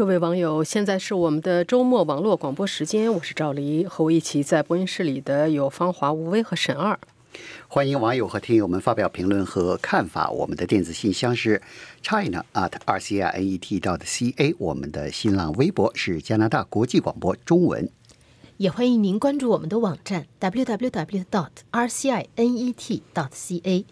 [0.00, 6.98] 各位网友，现在是我们的周末网络广播时间，我是赵黎，和我一起在播音室里的有芳华、吴威和沈二。
[7.68, 10.30] 欢迎网友和听友们发表评论和看法。
[10.30, 11.60] 我们的电子信箱是
[12.02, 14.54] china at r c i n e t dot c a。
[14.56, 17.86] 我们的新浪微博是加拿大国际广播中文。
[18.56, 23.84] 也欢迎您关注我们的网站 w w w dot r c i n e t dot c a，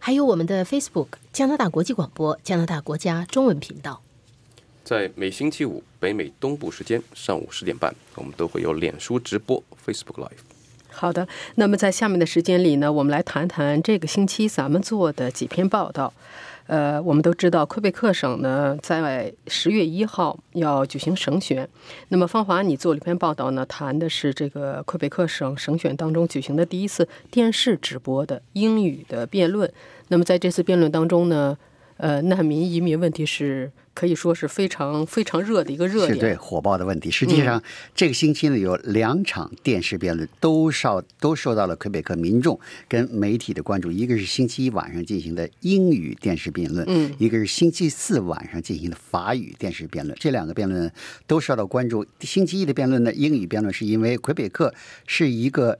[0.00, 4.02] 还有我们的 Facebook 加拿大国际广播加拿大国家中文频道。
[4.84, 10.42] 在每星期五北美东部时间上午十点半，我们都会有脸书直播 Facebook Live。
[10.90, 16.12] 好的，那么在下面的时间里呢，我们来谈谈这个星期咱们做的几篇报道。
[16.68, 21.68] 呃，我们都知道魁北克省呢在十月一号要举行省选。
[22.08, 29.70] 那么芳华，你做了一篇报道呢，谈的是这个魁北克省省选当中举行的第一次电视直播的英语的辩论。
[30.08, 31.58] 那么在这次辩论当中呢，
[31.96, 33.72] 呃，难民移民问题是。
[33.94, 37.10] 可以说是非常非常热的一个热点，对火爆的问题。
[37.10, 37.62] 实际上，
[37.94, 43.92] 这个星期呢，有两场电视辩论都受都受到了魁北克民众跟媒体的关注。
[43.92, 50.16] 一个是星期一晚上进行的英语电视辩论，嗯，一个是星期四晚上进行的法语电视辩论。
[50.18, 50.90] 这两个辩论
[51.26, 52.06] 都受到关注。
[52.20, 54.72] 星期一的辩论呢，英语辩论是因为魁北克
[55.06, 55.78] 是一个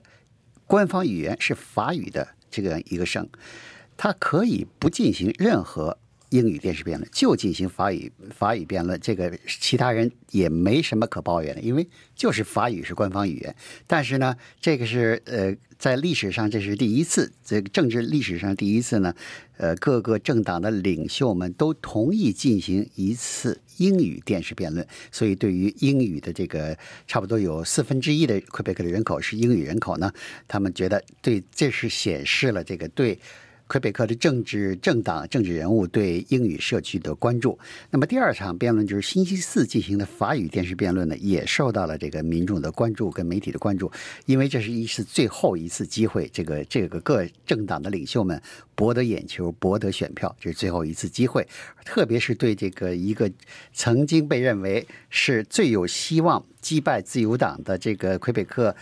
[0.67, 3.27] 官方语言是法语的这个一个省，
[3.97, 5.97] 它可以不进行任何。
[6.33, 13.55] 英语电视辩论就进行法语法语辩论，这个其他人也没什么可抱怨的，因为就是法语是官方语言。
[13.85, 19.13] 但是呢，这个是呃，在历史上这是第一次，这个政治历史上第一次呢，
[19.57, 24.87] 呃，各个政党的领袖们都同意进行一次英语电视辩论。
[25.11, 26.75] 所以，对于英语的这个
[27.05, 30.11] 差不多有四分之一的魁北克的人口是英语人口呢，
[30.47, 33.19] 他们觉得对，这是显示了这个对。
[33.67, 37.57] 魁北克的政治政党、政治人物对英语社区的关注。
[37.89, 43.91] 那么第二场辩论就是星期四进行的法语电视辩论呢，也受到了这个民众的关注跟媒体的关注，
[44.25, 48.39] 因为这是一次最后一次机会，这个这个各政党的领袖们
[48.75, 51.47] 博得眼球、博得选票，这是最后一次机会。
[51.85, 53.31] 特别是对这个一个
[53.73, 58.75] 曾经被认为是最有希望击败自由党的这个魁北克。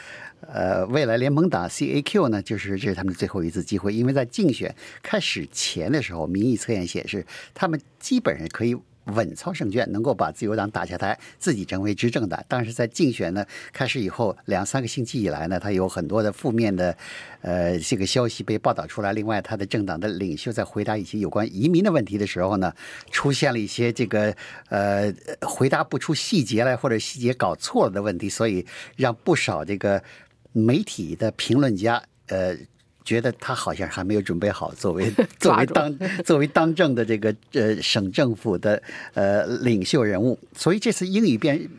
[0.48, 8.76] 呃，未来联盟党 CAQ 呢，就是这是他们的最后一次机会，因为在竞选开始前的时候，民意测验显示，他们基本上可以
[9.06, 12.44] 稳操胜券，能够把自由党打下台，自己成为执政党。
[12.48, 16.96] 但是在竞选呢开始以后两三个星期以来呢，他有很多的负面的
[17.42, 19.14] 呃这个消息被报道出来。
[19.14, 22.74] 另外，他的政党的领袖在回答一些有关移民的问题的时候呢，
[23.12, 24.36] 出现了一些这个
[24.70, 28.66] 呃回答不出细节来，或者细节搞错了的问题，所以
[28.96, 30.02] 让不少这个。
[30.54, 32.56] 媒体的评论家，呃，
[33.04, 38.82] 觉得他好像还没有准备好作为 作为当 作为当政的这个呃省政府的
[39.14, 41.70] 呃领袖人物，所以这次英语辩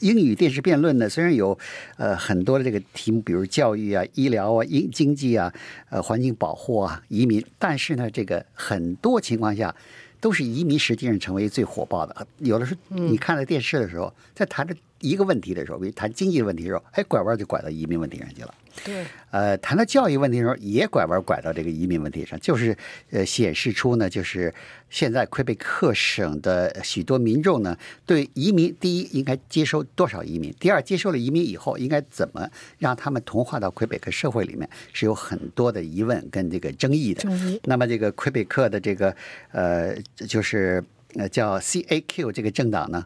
[0.00, 1.56] 英语电视辩论呢，虽然有
[1.96, 5.52] 呃很多的这个题目，比如教育啊、医疗啊、经经济啊、
[5.90, 9.74] 呃环境保护啊、移民，但是呢，这个很多情况下
[10.20, 12.26] 都是移民实际上成为最火爆的。
[12.38, 14.74] 有的时候你看了电视的时候，在谈着。
[15.02, 18.54] 一个问题的时候，比如谈经济的问题的时候，哎，拐弯就拐到移民问题上去了。
[18.84, 22.74] 对，呃，谈到教育问题的时候，也拐弯拐到这个移民问题上，就是
[23.10, 24.52] 呃，显示出呢，就是
[24.88, 27.76] 现在魁北克省的许多民众呢，
[28.06, 32.48] 对移民，第一应该接收多少移民，第二接受了移民以后，应该怎么
[32.78, 37.28] 让他们同化到魁北克社会里面，是有很多的疑问跟这个争议的。
[37.64, 39.14] 那么这个魁北克的这个
[39.50, 39.94] 呃，
[40.26, 40.82] 就是
[41.16, 43.04] 呃叫 CAQ 这个政党呢？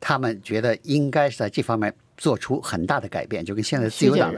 [0.00, 4.34] 他们觉得应该是在这方面做出很大的改变，就跟现在自由党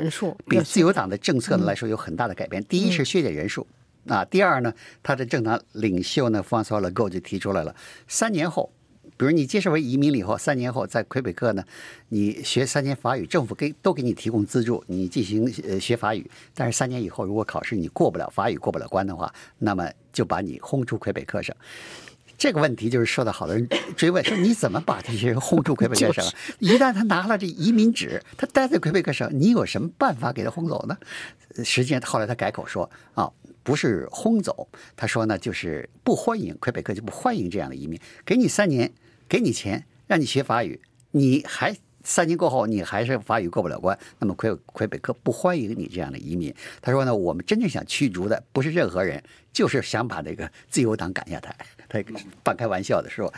[0.48, 2.62] 比自由党的政策呢来说有很大的改变。
[2.64, 3.66] 第一是削减人数
[4.06, 7.74] 啊，第二呢，他的政党领袖呢方索勒够就提出来了，
[8.06, 8.72] 三年后，
[9.16, 11.62] 比如你接受为移民了以后，三年后在魁北克呢，
[12.08, 16.28] 你学三年法语，政府给都给你提供资助，你进行呃学法语。
[16.54, 21.54] 但是三年以后，如果考试你过不了法语，过不了关的话，那么就把你轰出魁北克省。
[22.38, 26.24] 这个问题就是受到好多人追问，说你怎么把这些人轰出魁北克省？
[26.60, 30.96] 一旦他拿了这移民纸，他待在魁北克省，你有什么办法给他轰走呢？
[31.64, 33.28] 实际上后来他改口说啊，
[33.64, 38.92] 不是轰走，他说呢就是不欢迎魁北克就不欢迎这样的移民，给你三年，
[39.28, 40.80] 给你钱，让你学法语，
[41.10, 41.76] 你还。
[42.08, 46.52] 三年过后，你还是法语过不了关，那么魁魁北克不欢迎你这样的移民。
[46.80, 49.22] 他说呢，我们真正想驱逐的不是任何人，
[49.52, 51.54] 就是想把这个自由党赶下台。
[51.86, 52.02] 他
[52.42, 53.30] 半开玩笑的说，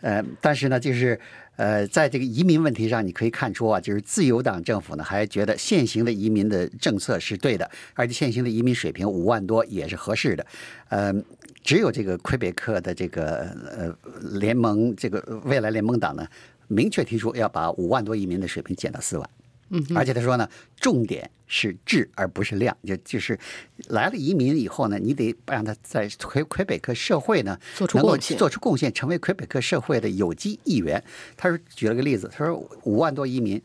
[0.00, 1.18] 呃，但是呢，就是
[1.54, 10.44] 呃，在这个移民问题上，你可以看出啊，就是自由党政府呢还觉得现行的移民的政策是对的，而且现行的移民水平五万多也是合适的。
[10.88, 11.14] 呃，
[11.62, 13.96] 只有这个魁北克的这个呃
[14.38, 16.26] 联盟这个未来联盟党呢。
[16.68, 19.30] 明确提出要把五万多移民的水平减到四万。
[19.68, 20.48] 嗯，而且他说呢，
[20.78, 23.36] 重点是质而不是量，就就是
[23.88, 31.02] 来了移民以后呢，你得让他在魁魁北克社会呢做出能够贡献做出贡献，成为魁北克社会的有机一员。
[31.36, 33.60] 他说举了个例子，他说五万多移民，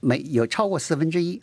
[0.00, 1.40] 没有超过四分之一，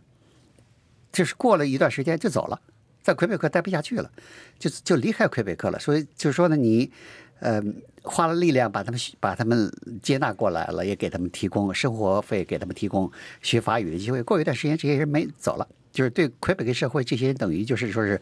[1.13, 2.59] 就是过了一段时间就走了，
[3.01, 4.11] 在魁北克待不下去了，
[4.59, 5.79] 就就离开魁北克了。
[5.79, 6.91] 所以就是说呢，你
[7.41, 7.61] 呃
[8.01, 9.69] 花了力量把他们把他们
[10.01, 13.11] 接纳过来了，也给他们提供生活费，给他们提供
[13.41, 14.23] 学法语的机会。
[14.23, 18.19] 过一段时间，这些人没走了，就是对魁北克社会这些人等于就是说是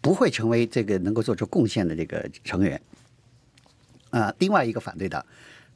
[0.00, 2.80] 不会成为这个能够做出贡献的这个成员。
[4.10, 5.24] 啊、另外一个反对党。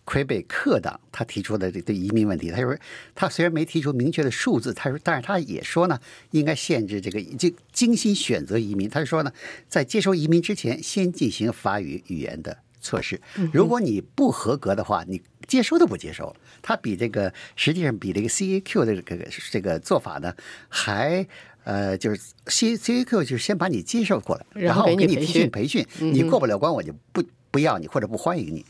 [0.02, 2.76] 魁北克党他提出的这对移民问题，他说
[3.14, 6.00] 他虽然没提出明确的数字，他说，但是他也说呢，
[6.32, 8.90] 应该限制这个就精心选择移民。
[8.90, 9.32] 他说呢，
[9.68, 13.20] 在接收移民之前，先进行法语语言的测试。
[13.52, 16.34] 如果你不合格的话，你接收都不接收。
[16.62, 20.34] 它比这个实际上比这个 CAQ 的这个这个做法呢，
[20.68, 21.26] 还
[21.64, 28.64] 呃，就是 C CAQ 就是先把你接受过来，然后我给你培训培训，你过不了关，我就不不要你或者不欢迎你。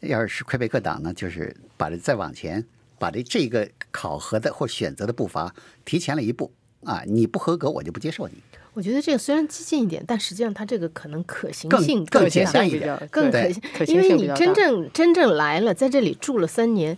[0.00, 2.62] 要是魁北克党呢，就是把这再往前，
[2.98, 6.52] 把这这个考核的或选择的步伐提前了一步
[6.84, 7.02] 啊！
[7.06, 8.34] 你不合格，我就不接受你。
[8.74, 16.96] 我觉得这个虽然激进一点，但实际上它这个可能可行性更大简单一点更对可行因为你真正真正来了，在这里住了三年，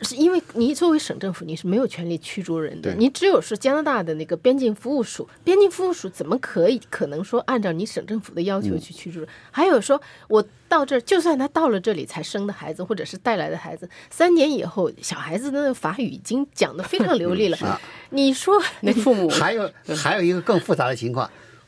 [0.00, 9.28] 是因为你作为省政府，你是没有权利驱逐人的，你只有是加拿大的那个边境服务署，边境服务署怎么可以可能说按照你省政府的要求嗯去驱逐人？
[9.50, 17.80] 还有说我到这儿，就算他到了这里才生的孩子，或者是带来的孩子，三年以后，小孩子的那个法语已经讲得非常流利了，
[18.10, 21.17] 你说那父母 还有还有一个更复杂的情况。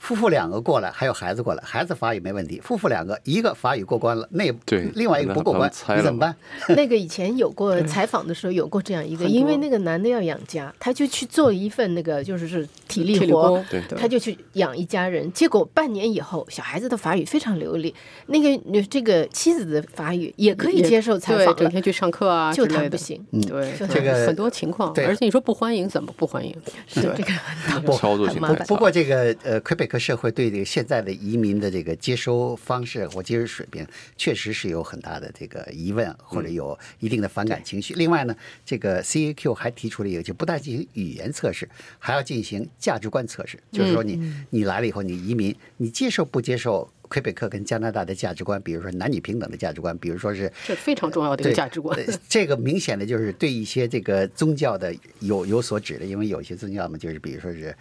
[0.00, 2.58] 夫妇两个过来，还有孩子过来，孩子法语没问题。
[2.64, 6.34] 夫妇两个，一个法语过关了，那对另外一个不过关你怎么办？
[6.74, 13.62] 那个以前有过 采访的时候有过这样一个，因为那个男的要养家，他就去做一份那个就是是体力活
[13.96, 15.30] 他就去养一家人。
[15.32, 17.94] 结果半年以后，小孩子的法语非常流利，
[18.26, 22.70] 那个这个妻子的法语也可以接受采访，整天去上课啊就。
[22.70, 23.20] 他不行。
[23.48, 26.56] 对，就这个很多情况，对而且你说不欢迎怎么不欢迎？
[26.88, 27.32] 这个
[27.66, 28.64] 很不操作性很麻烦。
[28.68, 33.84] 不过这个呃，魁北克社会对这个现在的移民的这个接收方式或接收水平，
[34.16, 37.92] 确实是有很大的这个疑问，或者有一定的反感情绪。
[37.94, 51.98] 另外呢，这个 CAQ 还提出了一个，就不但进行语言测试，还要进行价值观测试，就是说你你来了以后，你移民，你接受不接受魁北克跟加拿大的价值观，比如说男女平等的价值观，比如说是这非常重要的一个价值观。
[51.98, 57.76] 呃 这个明显的就是对一些这个宗教的有有所指的，因为有些宗教嘛，就是比如说是，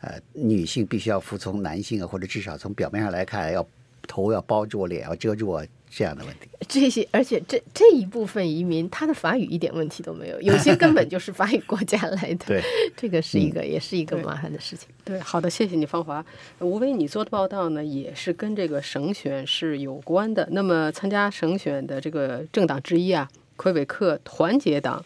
[0.00, 3.64] 呃，女性必须要服从男性啊，或者至少从表面上来看，要
[4.12, 6.50] 头要包住，脸要遮住啊，这样的问题。
[6.68, 12.44] 这些，而且这这一部分移民，他的法语一点问题都没有，有些根本就是法语国家来的。
[12.46, 12.62] 对，
[12.94, 14.86] 这个是一个，也是一个麻烦的事情。
[15.02, 16.22] 对，好的，谢谢你，芳华。
[16.60, 20.46] 吴威，你做的报道呢，也是跟这个省选是有关的。
[20.52, 23.26] 那么，参加省选的这个政党之一啊，
[23.56, 25.02] 魁北克团结党，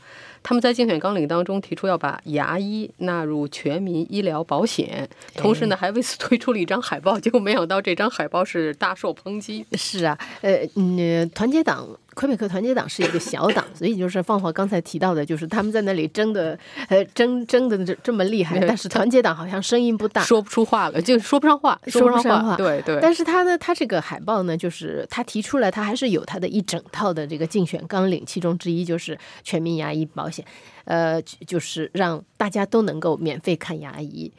[0.48, 7.18] 他们在竞选纲领当中提出要把牙医纳入全民医疗保险，同时呢，还为此推出了一张海报。
[7.18, 9.66] 结果没想到这张海报是大受抨击。
[9.73, 16.58] 是啊，呃，嗯，团结党，魁北克团结党是一个小党，所以就是放华刚才提到的，就是他们在那里争的，
[16.88, 20.23] 呃，争争的这这么厉害，但是团结党好像声音不大。
[20.23, 22.99] 说不出话了，就说不上话，说不上话对对。
[23.02, 30.42] 但是他呢，他这个海报呢，就是他提出来，他还是有他的一整套的这个竞选纲领，其中之一就是全民牙医保险，
[30.87, 34.32] 呃，就就是让大家都能够免费看牙医。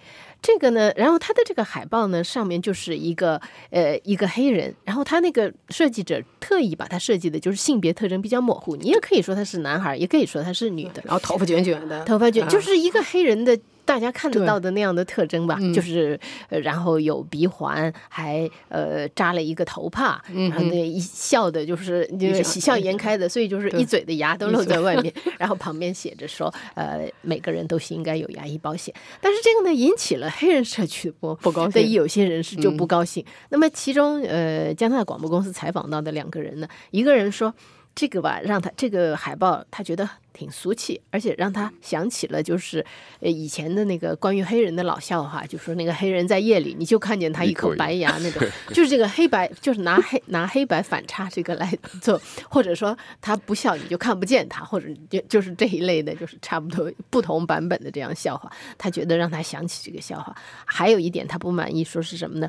[0.48, 13.60] 这个呢，然后他的这个海报呢，上面就是一个呃一个黑人，然后他那个设计者特意把它设计的就是性别特征比较模糊，你也可以说他是男孩，也可以说他是女的，然后头发卷卷的，头发卷，啊就是一个黑人的。
[13.88, 15.74] 大家看得到的那样的特征吧，嗯。
[15.74, 28.94] 就是呃，然后有鼻环，还呃扎了一个头帕，嗯然后那一笑的就是就是喜笑颜开的，所以就是一嘴的牙都露在外面， 然后旁边写着说，呃，每个人都是应该有牙医保险。
[29.22, 31.72] 但是这个呢，引起了黑人社区的不不高兴。
[31.72, 32.78] 对有些人是就嗯。
[32.78, 33.24] 不高兴。
[33.50, 37.54] 那么其中呃，加拿大广播公司采访到的两个人呢，一个人说。
[37.98, 42.86] 这个吧，让他这个海报，他觉得挺俗气，而且让他想起了就是
[43.22, 60.36] 呃以前的那个关于黑人的老笑话，就说那个黑人在夜里你就看见他一口一口白牙那种，就是这个黑白，就是拿黑拿黑白反差这个来 做，或者说他不笑你就看不见他，或者就就是这一类的，就是差不多不同版本的这样笑话，他觉得让他想起这个笑话。
[60.66, 62.48] 还有一点他不满意，说是什么呢？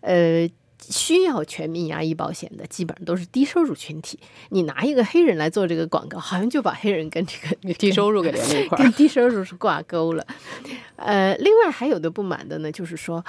[0.00, 0.48] 呃。
[0.88, 4.18] 需要全民牙医保险的，基本上都是低收入群体。
[4.48, 8.92] 你拿一个黑人来做这个广告，好像就把黑人跟这个 低收入给连在一块儿跟。
[8.94, 10.26] 低收入是挂钩了。
[10.96, 13.24] 呃，另外还有的不满的呢，就是说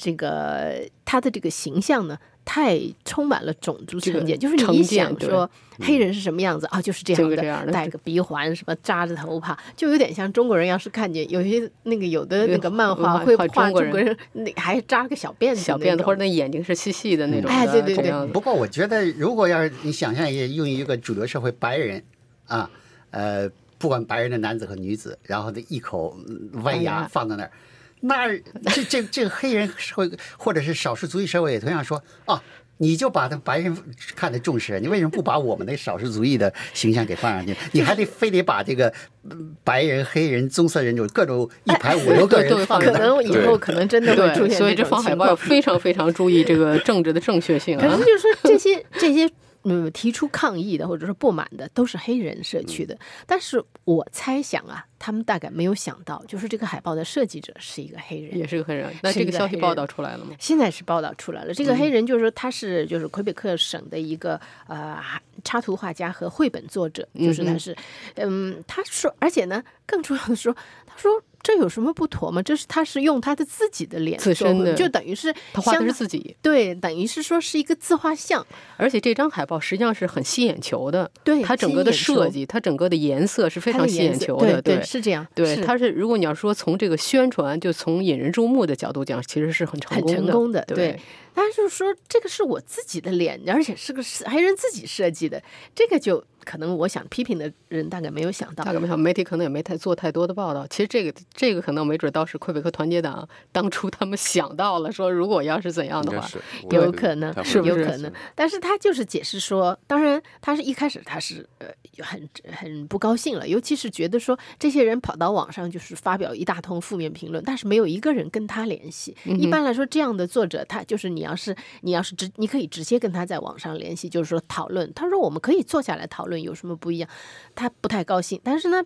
[0.00, 2.18] 这个他的这个形象呢。
[2.42, 10.66] 太充满了种族这个成见，就是你想说黑人是什么样子啊，就是这样的，这样的戴个鼻环，什么扎着头发，就有点像中国人。
[10.66, 22.02] 要是看见有些那个有的那个漫画会画中国人中国人，那还扎个小辫子，小辫子或者那眼睛是细细的那种的，哎对对对不过我觉得，如果要是你想象一下用一个主流社会白人
[22.46, 22.68] 啊，
[23.10, 27.52] 呃，不管白人的男子和女子，然后这一口嗯歪哎牙放在那儿，
[28.00, 28.28] 那
[28.74, 32.42] 这这这个黑人社会或者是少数族裔社会也同样说啊。
[32.82, 33.76] 你就把他白人
[34.16, 37.54] 看得重视，你为什么不把我们的少数族裔的形象给放上去？
[37.72, 38.90] 你还得非得把这个
[39.28, 43.02] 嗯白人、黑人、棕色人种各种一排 五六个人放在那儿。
[43.02, 47.98] 能以后可能真的会出对，现所以这这种情放海报要非常非常注意这个政治的正确性啊可能。
[47.98, 49.30] 就是说这些这些
[49.64, 60.34] 嗯提出抗议的或者说不满的都是黑人社区的，但是我猜想啊，他们大概没有想到，就是这个海报的设计者是一个黑人，也是个黑人，那这个消息报道出来了吗？
[60.38, 61.66] 现在是报道出来了，这嗯。
[61.66, 64.98] 个黑人就是说他是就是魁北克省的一个呃
[65.44, 67.76] 插图画家和绘本作者，就是他是，
[68.16, 70.54] 嗯，他说，而且呢，更重要的说，
[70.86, 71.10] 他说
[71.42, 72.42] 这有什么不妥吗？
[72.42, 90.16] 这是他是用他的自己的脸自身的就等于是他画的是自己，对，等于是说是一个自画像，而且这张海报实际上是很吸眼球的，对它整个的设计，它整个的颜色是非常吸眼球的，对，是这样，对，是它是如果你要说从这个宣传，就从引人注目的角度讲，其实是很成功的。
[90.16, 91.00] 成功的，对对。
[91.32, 95.40] 但是就是说这个是我自己的脸，而且是个是黑人自己设计的，
[95.74, 98.72] 这个就可能我想批评的人大概没有想到大。
[98.72, 100.66] 概没想，媒体可能也没太做太多的报道。
[100.68, 106.28] 其实这个这个可能没准倒是魁北克团结党当初他们想到了，说如果要是怎样的话，
[106.70, 111.66] 有可能是有可能，但是他就是解释说，当然他是一开始他是呃
[111.98, 119.16] 很很不高兴了，尤其是觉得说这些人跑到网上就是发表一大通负面评论，但是没有一个人跟他联系。
[119.24, 124.90] 一般来说，这样的作者他就是你要是你要是直你可以直接跟他在网上联系，就是说讨论。
[124.94, 127.10] 他说我们可以坐下来讨论有什么不一样，
[127.54, 128.82] 他不太高兴，但是呢。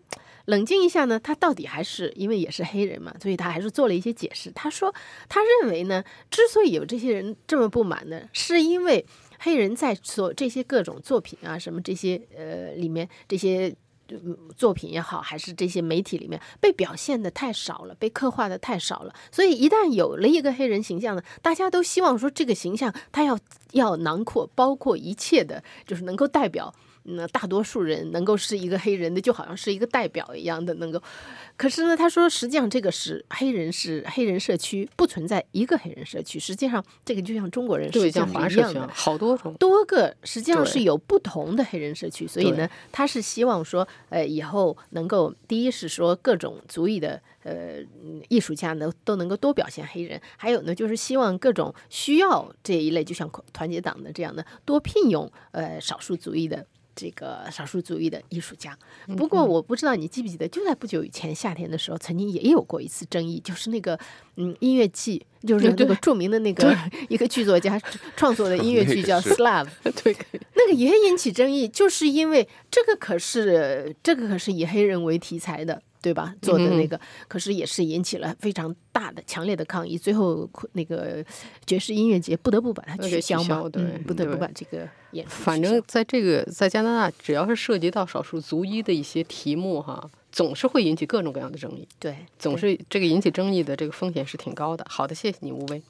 [0.46, 4.50] 冷静一下呢，他到底还是因为也是黑人嘛，所以他还是做了一些解释。
[4.50, 4.94] 他说，
[5.26, 9.06] 他认为呢，之所以有这些人这么不满呢，是因为
[9.38, 13.74] 黑人在做这些各种作品啊，什么这些呃里面这些。
[14.54, 19.14] 作品也好，还是这些媒体里面被表现的太少了，被刻画的太少了。
[19.32, 23.38] 所以一旦有了一个黑人形象呢，大家都希望说这个形象他要
[23.72, 26.72] 要囊括包括一切的，就是能够代表
[27.04, 31.02] 嗯大多数人，能够是一个黑人的，就好像是一个代表一样的，能够。
[31.56, 38.26] 可是呢，他说实际上这个是黑人是黑人社区不存在一个黑人社区，实际上这个就像中国人是一样
[38.74, 38.88] 的。
[38.92, 39.54] 好多种。
[39.54, 56.66] 多个实际上是有不同的黑人社区，所以呢，他是希望说，呃，以后能够第一是说各种族裔的呃嗯艺术家呢都能够多表现黑人，还有呢就是希望各种需要这一类，就像团结党的这样的多聘用呃少数族裔的。
[56.94, 58.76] 这个少数族裔的艺术家，
[59.16, 63.98] 不过我不知道你记不记得，就在不久以前夏天的时候，曾经也有过一次争议，就是那个
[64.36, 66.76] 嗯音乐剧，就是那个著名的那个
[67.08, 67.80] 一个剧作家
[68.16, 69.66] 创作的 音乐剧叫《Slav》，
[70.02, 70.16] 对，
[70.54, 76.34] 那个也引起争议，就是因为这个可是这个可是以黑人为题材的，对吧？
[76.42, 81.24] 做的那个，可是也是引起了非常大的、强烈的抗议，最后那个
[81.64, 85.32] 爵士音乐节不得不把它取取消对嗯不得不把这个演出。
[85.42, 94.84] 反正在这个在加拿大，只要是涉及到少数族裔的一些题目哈，总是会引起各种各样的争议，对，总是这个引起争议的这个风险是挺高的。
[94.90, 95.82] 好的，谢谢你，吴威。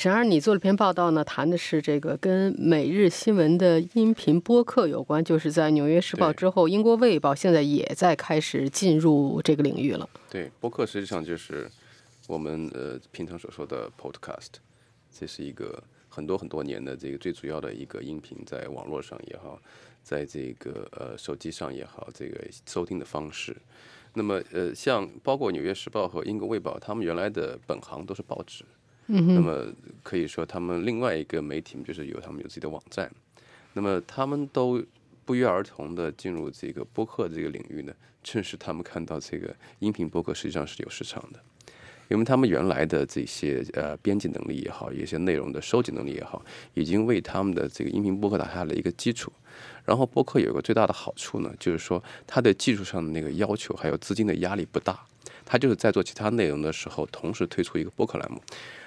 [0.00, 10.08] 沈儿，你做了篇报道呢，谈的是这个跟每日新闻的音频播客有关，就是在《纽约时报》之后，《英国卫报》现在也在开始进入这个领域了。
[10.30, 11.70] 对，播客实际上就是
[12.28, 14.46] 我们呃平常所说的 podcast，
[15.12, 19.60] 这是一个很多很多年的这个最主要的一个音频，在网络上也好，
[20.02, 23.54] 在这个呃手机上也好，这个收听的方式。
[24.14, 28.64] 那么呃，像包括《纽约时报》和《英国卫报》，他们原来的本行都是报纸，
[29.10, 29.66] 那么
[30.02, 33.10] 可以说他们另外一个媒体就是有他们有自己的网站，
[33.72, 34.82] 那么他们都
[35.24, 41.40] 不约而同的进入这个播客这个领域呢，正是他们看到这个音频播客实际上是有市场的，
[42.08, 49.32] 因为他们原来的这些呃编辑能力也好，一些内容的收集能力也好，已经为他们的这个音频播客打下了一个基础。
[49.84, 55.00] 然后播客有一个最大的好处呢，就是说它的技术上的那个要求还有资金的压力不大，
[55.44, 58.40] 它就是在做其他内容的时候，同时推出一个播客栏目。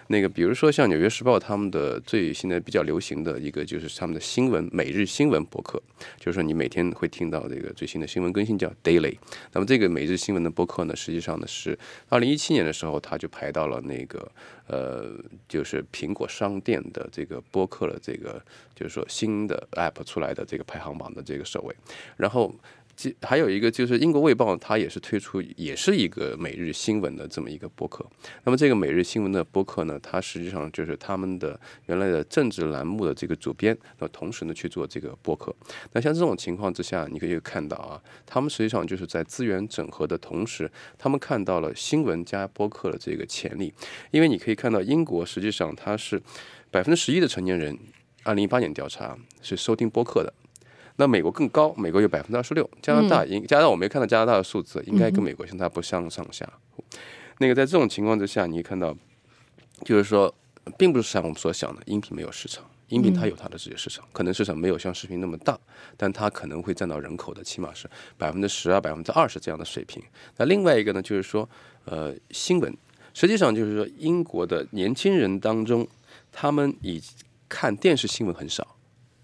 [0.07, 5.81] 那个比如说像《纽约时报》他们的最新的比较流行的一个就是他们的新闻每日新闻博客，
[6.17, 9.17] 就是说你每天会听到这个最新的新闻更新叫 Daily。
[9.51, 11.77] 那么这个每日新闻的博客呢，实际上呢是
[12.09, 14.31] 二零一七年的时候，它就排到了那个
[14.67, 15.11] 呃，
[15.47, 18.41] 就是苹果商店的这个播客的这个
[18.75, 21.75] 就是说新的 App 出来的这个排行榜的这个首位，
[22.17, 22.53] 然后。
[23.21, 28.05] 还有一个就是英国卫报，它也是推出，也是一个每日新闻的这么一个播客。
[28.43, 35.53] 那么这个每日新闻的播客呢，它实际上就是他们的原来的政治栏目的这个主编，那同时呢去做这个播客。
[35.91, 43.73] 那像这种情况之下，你可以看到啊，他们实际上就是在资源整合的同时，他们看到了新闻加播客的这个潜力。
[44.11, 46.21] 因为你可以看到，英国实际上它是
[46.69, 47.77] 百分之十一的成年人，
[48.23, 50.31] 二零一八年调查是收听播客的。
[50.97, 56.47] 那美国更高，美国有百分之二十六，加拿大应加拿大我没看到加拿大的数字，应该跟美国相差不相上下。
[57.39, 58.95] 那个在这种情况之下，你看到
[59.83, 60.33] 就是说，
[60.77, 65.59] 并不是像我们所想的，音频没有市场，音频它有它的自己市场，可能市场没有像视频那么大，
[65.97, 70.01] 但它可能会占到人口的起码是百分之十啊、百分之二十这样的水平。
[70.37, 71.49] 那另外一个呢，就是说，
[71.85, 72.71] 呃，新闻
[73.15, 75.87] 实际上就是说，英国的年轻人当中，
[76.31, 77.01] 他们以
[77.49, 78.75] 看电视新闻很少。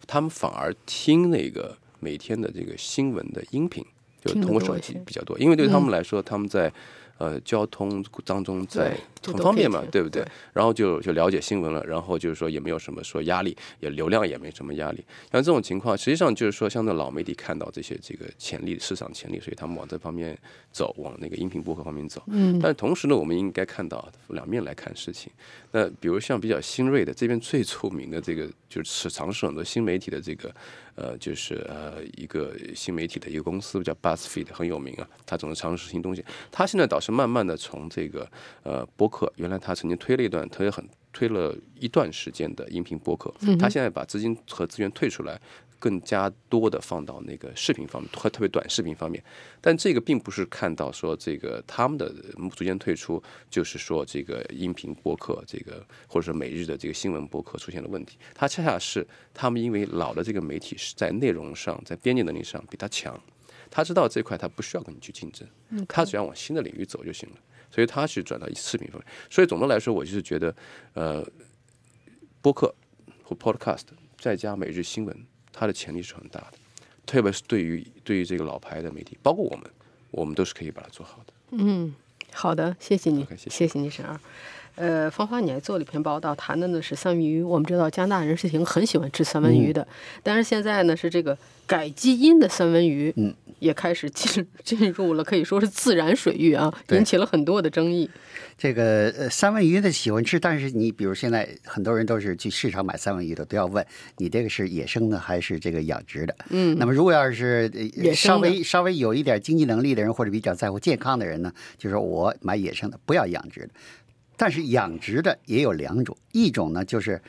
[0.09, 3.85] 他们反而听那个每天的这个新闻的音频，
[4.25, 6.73] 就通过手机比较多，因为对他们来说，他们在。
[7.19, 10.25] 呃，交通当中在很方便嘛，对不对？
[10.53, 15.03] 然后就就了解新闻了，然后就是说也没有什么说压力，也流量也没什么压力。
[15.29, 20.37] 像这种情况，实际上就是说，像那老媒体看到这些这个潜力市场潜力，所以他们往这方面
[20.71, 22.23] 走，往那个音频播客方面走。
[22.27, 22.57] 嗯。
[22.61, 25.29] 但同时呢，我们应该看到两面来看事情。
[25.71, 30.49] 那比如像比较新锐的这边最出名的这个，就是尝试很多新媒体的这个。
[30.95, 35.07] 呃，就是呃，一个新媒体的一个公司叫 BuzzFeed，很有名啊。
[35.25, 36.21] 他总是尝试新东西。
[36.51, 38.29] 他现在倒是慢慢的从这个
[38.63, 43.33] 呃播客，原来他曾经推了一段，推很推了一段时间的音频播客。
[43.57, 45.39] 他现在把资金和资源退出来。
[45.81, 49.23] 更加多的放到那个视频方面，特特别短视频方面，
[49.61, 52.13] 但这个并不是看到说这个他们的
[52.53, 63.17] 逐渐退出，就是说这个音频播客这个或者说每日的这个新闻播客出现了问题，它恰恰是他们因为老的这个媒体是在内容上在编辑能力上比他强，
[63.69, 65.47] 他知道这块他不需要跟你去竞争，
[65.87, 67.35] 他只要往新的领域走就行了，
[67.69, 70.55] 所以他去转到视频方面，所以总的来说，我就是觉得
[70.93, 71.25] 呃
[72.41, 72.73] 播客
[73.23, 73.83] 和 podcast
[74.17, 75.25] 再加每日新闻。
[75.51, 76.53] 它的潜力是很大的，
[77.05, 79.69] 特别是对于对于这个老牌的媒体，包括我们，
[80.09, 81.33] 我们都是可以把它做好的。
[81.51, 81.93] 嗯，
[82.31, 84.17] 好的，谢谢你，谢谢你，沈二。
[84.75, 87.43] 呃，芳芳，你还做了一篇报道，谈的呢是三文鱼。
[87.43, 89.85] 我们知道加拿大人是挺很喜欢吃三文鱼的，
[90.23, 98.09] 但是现在呢是这个改基因的三文鱼，嗯，也开始进进入了可以说是自然水域啊，引起了很多的争议。
[98.57, 103.85] 这个呃三文鱼的喜欢吃，但是你比如现在很多人都是去市场买三文鱼的，都要问
[104.17, 106.35] 你这个是野生的还是这个养殖的？
[106.49, 107.71] 嗯，那么如果要是
[108.13, 113.69] 稍微稍微有一点经济能力的人或者比较在乎健康的人呢，就说我买野生的，不要养殖的。
[114.39, 117.21] 但是养殖的也有两种，一种呢就是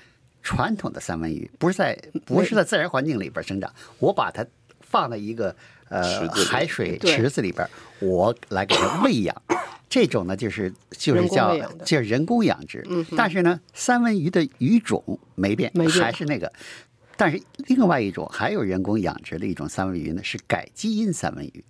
[0.44, 4.46] 传统的三文鱼，不是在不是在自然环境里边生长，我把它
[4.81, 5.55] 放在一个
[5.88, 7.68] 呃海水池子里边，
[7.99, 9.42] 我来给它喂养，
[9.88, 12.87] 这种呢就是就是叫就是人工养殖。
[13.16, 16.53] 但是呢，三文鱼的鱼种没变，还是那个。
[17.16, 21.64] 但是另外一种还有人工养殖的一种三文鱼呢，是改基因三文鱼。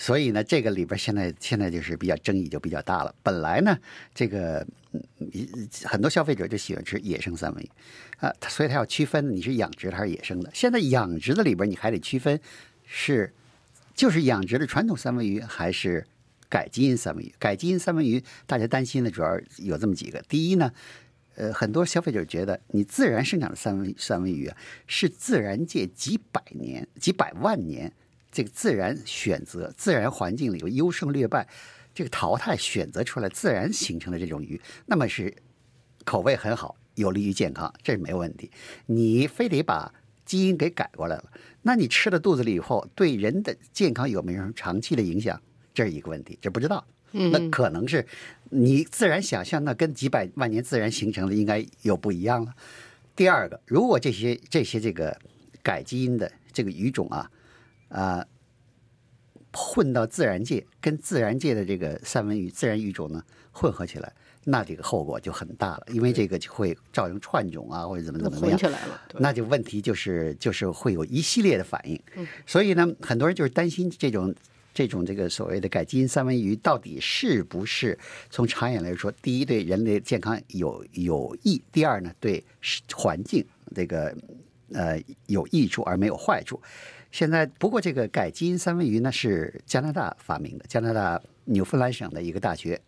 [0.00, 3.14] 所以呢，这个里边现在现在就是比较争议就比较大了。
[3.22, 3.78] 本来呢，
[4.14, 4.66] 这个
[5.84, 7.70] 很多消费者就喜欢吃野生三文鱼
[8.16, 10.50] 啊，所以他要区分你是养殖的还是野生的。
[10.54, 12.40] 现在养殖的里边你还得区分
[12.86, 13.30] 是
[13.94, 16.06] 就是养殖的传统三文鱼还是
[16.48, 17.34] 改基因三文鱼。
[17.38, 20.72] 改基因三文鱼大家担心的主要有这么几个：第一呢，
[21.34, 27.92] 呃，很多消费者觉得你自然生长的三文三文鱼啊，是自然界几百年、几百万年。
[28.32, 31.48] 这个自然选择、自然环境里有优胜劣败，
[31.92, 35.34] 这个淘汰选择出来、自然形成的这种鱼，那么是
[36.04, 38.48] 口味很好，有利于健康，这是没有问题。
[38.86, 39.92] 你非得把
[40.24, 41.24] 基因给改过来了，
[41.62, 45.40] 那你吃了肚子里以后，对人的健康有没有什么长期的影响？
[45.74, 46.86] 这是一个问题，这不知道。
[47.10, 48.06] 那可能是
[48.50, 52.54] 你自然想象，那跟几百万年自然形成的应该有不一样了。
[53.16, 55.18] 第二个，如果这些这些这个
[55.64, 57.28] 改基因的这个鱼种啊。
[57.90, 58.26] 啊，
[59.52, 63.22] 混到自然界，跟自然界的这个三文鱼、自然鱼种呢
[63.52, 64.12] 混合起来，
[64.44, 72.00] 那这个后果就很大了，因为这个就会造成串种啊，或者怎么怎么样，起来了，那就问题就是就是会有一系列的反应。
[72.46, 74.32] 所以呢，很多人就是担心这种
[74.72, 77.98] 这种这个所谓的改基因三文鱼到底是不是
[78.30, 82.42] 从长远来说，第一对人类健康有有益，第二呢对
[82.94, 84.16] 环境这个
[84.72, 86.62] 呃有益处而没有坏处。
[87.10, 92.80] 现在不过这个改基因三文鱼呢是加拿大发明的，加拿大纽芬兰省的一个大学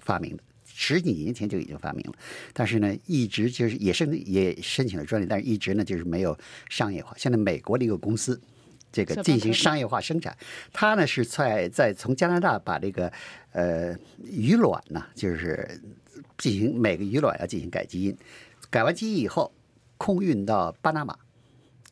[0.00, 0.42] 发明的。
[0.76, 2.14] 十几年前就已经发明了，
[2.52, 6.36] 但是呢，一直就是也申也申请了专利，但是一直呢就是没有
[6.68, 7.14] 商业化。
[7.16, 8.40] 现在美国的一个公司，
[8.90, 10.36] 这个进行商业化生产，
[10.72, 13.12] 它呢是在在从加拿大把这个
[13.52, 15.80] 呃鱼卵呢，就是
[16.36, 18.16] 进行每个鱼卵要进行改基因，
[18.68, 19.52] 改完基因以后
[19.96, 21.16] 空运到巴拿马，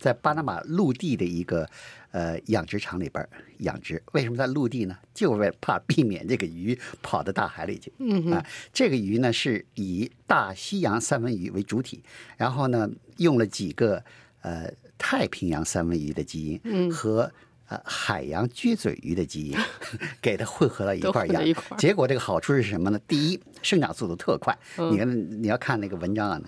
[0.02, 1.66] 在巴拿马陆地的一个。
[2.12, 3.26] 呃，养殖场里边
[3.60, 4.94] 养殖，为什么在陆地呢？
[5.14, 7.90] 就为怕避免这个鱼跑到大海里去。
[8.00, 12.02] 嗯啊，这个鱼呢是以大西洋三文鱼为主体，
[12.36, 12.86] 然后呢
[13.16, 14.04] 用了几个
[14.42, 17.32] 呃太平洋三文鱼的基因和
[17.68, 19.58] 呃海洋撅嘴鱼的基因，
[20.20, 21.42] 给它混合到一块养。
[21.78, 23.00] 结果这个好处是什么呢？
[23.08, 24.54] 第一，生长速度特快。
[24.90, 26.38] 你看，你要看那个文章啊，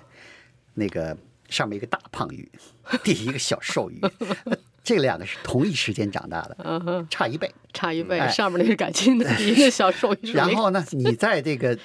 [0.74, 1.16] 那个
[1.48, 2.50] 上面一个大胖鱼，
[3.04, 4.00] 底下一个小瘦鱼。
[4.84, 8.18] 这两个是同一时间长大的，差一倍，差一倍。
[8.28, 10.32] 上面那是改进的，一个小瘦鱼。
[10.36, 11.78] 然后呢，你在这个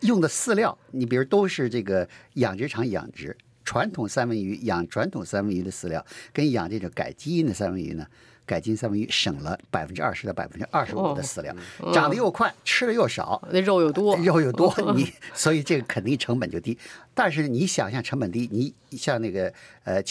[0.00, 6.02] 用的饲料，你比如都是这个养殖场养殖传统三文鱼养传统三文鱼的饲料，
[6.32, 8.06] 跟养这种改基因的三文鱼呢，
[8.46, 11.54] 改进三文鱼省了百分之二十到百分之二十五的饲料，
[11.92, 16.78] 长得又快，吃的又少，那肉又多， 肉又多，你所以这个肯定成本就低。
[17.14, 19.52] 但是你想象成本低，你像那个
[19.84, 20.02] 呃。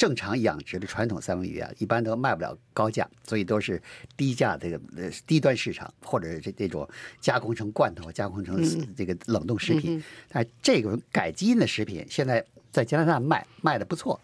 [0.00, 3.78] 正常养殖的传统三文鱼啊，一般都卖不了高价，所以都是
[4.16, 6.88] 低价这个呃低端市场，或者这这种
[7.20, 8.64] 加工成罐头、加工成
[8.96, 10.02] 这个冷冻食品。
[10.30, 14.18] 但这种改基因的食品现在在加拿大卖卖的不错，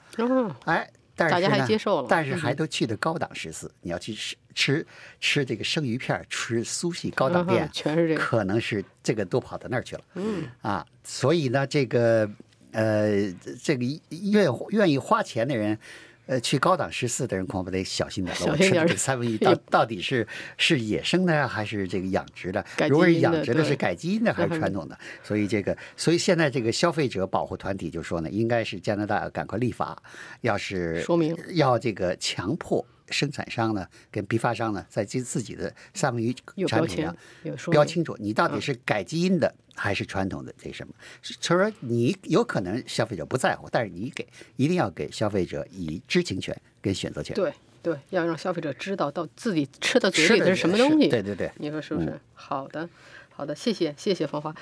[0.64, 4.86] 哎，但是大家还接受了，但是还都去的高档食肆，你要去吃吃
[5.18, 10.02] 吃这个生鱼片，吃苏系高档店，全是这个，可能是这个都跑到那儿去了。
[10.14, 12.30] 嗯啊，所以呢，这个。
[12.72, 15.78] 呃，这个愿愿意花钱的人，
[16.26, 18.46] 呃，去高档食肆的人恐怕得小心点了。
[18.46, 18.84] 我吃的。
[18.84, 20.26] 这三文鱼到到底是
[20.58, 22.64] 是野生的呀，还是这个养殖的？
[22.88, 24.98] 如果是养殖的，是改基因的 还是传统的？
[25.22, 30.02] 所以这个，所以现在这个消费者保护团体就说呢，应该是加拿大赶快立法，
[30.40, 32.84] 要是说明要这个强迫。
[33.10, 36.34] 生产商呢，跟批发商呢，在自自己的三文鱼
[36.66, 37.16] 产品上
[37.70, 40.92] 标清楚，你到底是改基因的还是传统的这什么？
[41.22, 47.34] 所以说你有可能消费者不在乎，但是你给一定要给消费者以知情权跟选择权。
[47.34, 51.08] 对对，要让消费者知道到自己吃到嘴里的是什么东西。
[51.08, 52.18] 对对对，你说是不是？
[52.34, 52.88] 好的，
[53.30, 54.54] 好的，谢谢谢谢芳华。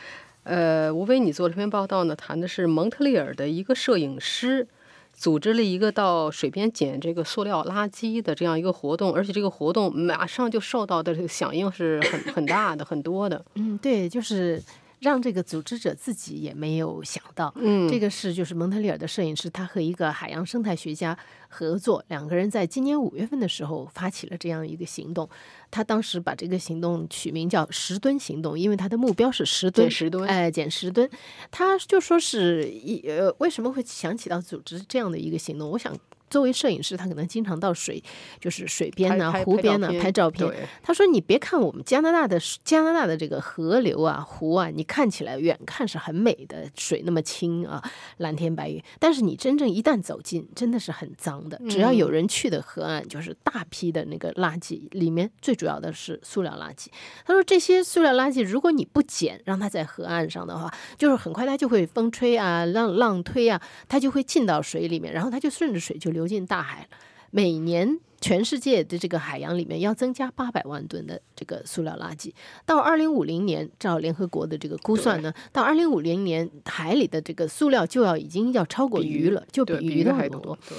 [0.43, 4.69] 呃，吴威，你做这篇报道呢，谈的是蒙特利尔的一个摄影师。
[5.17, 13.43] 组织了一个到水边捡这个塑料垃圾的这样一个活动，而且这个活动马上就受到的这个响应是很很大的、很多的。
[13.55, 14.63] 嗯，对，就是
[15.05, 21.17] 让这个组织者自己也没有想到，嗯，这个是就是蒙特利尔的摄影师，他和一个海洋生态学家
[21.51, 25.29] 合作，两个人在今年五月份的时候发起了这样一个行动。
[25.71, 31.09] 他当时把这个行动取名叫“十吨行动”，因为他的目标是十吨，十吨，哎，减十吨。
[31.51, 35.69] 他就说是一呃，为什么会想起到组织这样的一个行动？
[35.69, 35.95] 我想。
[36.31, 38.03] 作为摄影师，他可能经常到水，
[38.41, 40.51] 就是水边呐、湖边呐拍照片。
[40.83, 47.83] 他说：“你别看我们加拿大的加拿大的这个河流啊、湖啊，你看起来远看是很美的，水那么清啊，
[48.19, 48.83] 蓝天白云。
[48.99, 51.61] 但是你真正一旦走近，真的是很脏的。
[51.69, 56.87] 只要有人去的河岸，就是大批的那个垃圾，里面最主要的是塑料垃圾。
[57.25, 66.87] 他说这些塑料垃圾，如果你不捡，让它在河岸上的话，就是很快它就会风吹啊、浪浪推啊，它就会进到水里面，然后它就顺着水就流。”进大海了。
[67.31, 72.33] 每年全世界的这个海洋里面要增加八百万吨的这个塑料垃圾。
[72.65, 80.57] 到二零五零年，照联合国的这个估算呢，到二零五零年海里的这个塑料就要已经要超过鱼了，就比鱼的还多。
[80.69, 80.79] 对。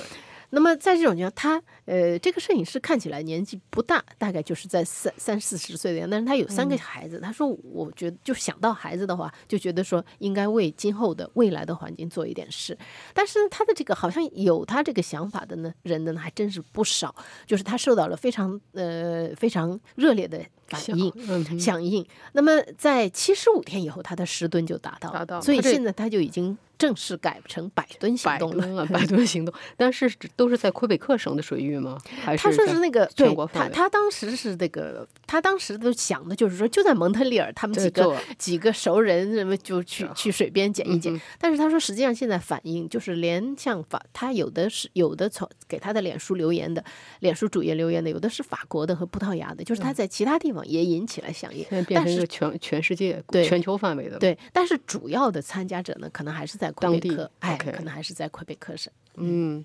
[0.56, 7.20] 那么在这种情况，他呃，这个摄影师看起来年纪不大，大概就是在三三四十岁的样，但是他有三个孩子。
[7.20, 12.78] 他说，我觉得就想到孩子的话，就觉得说应该为今后的未来的环境做一点事。
[13.14, 17.14] 但是他的这个好像有他这个想法的呢人呢还真是不少，
[17.46, 22.06] 就是他受到了非常呃非常热烈的反应响应。
[22.32, 28.86] 那么在七十五天以后，他的十吨就达到，达到，所以现在他就已经正式改成百吨行动了。
[28.88, 31.98] 百吨行动，但是都是在魁北克省的水域吗？
[32.24, 41.14] 还是他说在是那个对他，全国范围他当时是那个，他当时都想的就是说，就在蒙特利尔，他们几个几个熟人，什么就去啊去水边捡一捡。
[41.14, 46.84] 嗯但是他说，实际上现在反映就是连像法，他有的是有的从给他的脸书留言的，
[47.20, 51.66] 脸书主页留言的，有的是法国的和葡萄牙的，就是他在其他地方也引起了响应。
[51.70, 54.18] 现在变成全全世界、对全球范围的。
[54.20, 58.92] 对，但是主要的参加者呢，可能还是在魁当地北克，哎可能还是在魁北克省。
[59.16, 59.64] 嗯，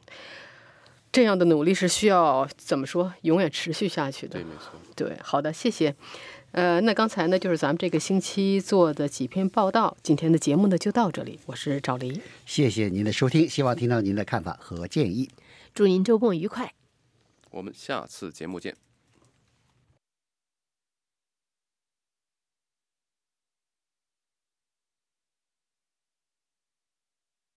[1.11, 4.45] 这样的努力是需要怎么说，永远持续下去的对，。
[4.45, 4.73] 没错。
[4.95, 5.95] 对，好的，谢谢。
[6.53, 12.21] 呃，那刚才呢，就是咱们这个星期做的几篇报道，今天的节目呢就到这里，我是赵黎。
[12.45, 15.31] 谢谢您的收听，希望听到您的看法和建议。
[15.73, 16.75] 祝您周末愉快。
[17.51, 18.90] 我们下次节目见。